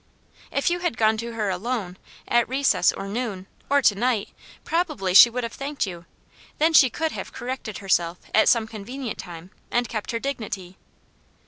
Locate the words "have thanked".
5.43-5.85